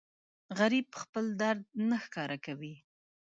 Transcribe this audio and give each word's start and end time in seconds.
غریب 0.59 0.87
خپل 1.01 1.25
درد 1.41 1.61
نه 1.89 1.97
ښکاره 2.03 2.37
کوي 2.45 2.73